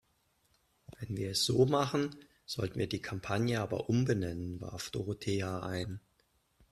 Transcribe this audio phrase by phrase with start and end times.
[0.97, 2.15] Wenn wir es so machen,
[2.47, 5.99] sollten wir die Kampagne aber umbenennen, warf Dorothea ein.